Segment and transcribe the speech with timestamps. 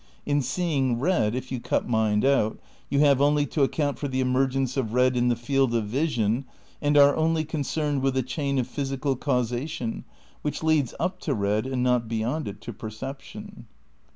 [0.25, 2.57] In seeing red if you cut mind out,
[2.89, 6.45] you have only to account for the emergence of red in the field of vision
[6.81, 10.03] and are only concerned with the chain of physical causation
[10.41, 13.67] which leads up to red and not beyond it to perception.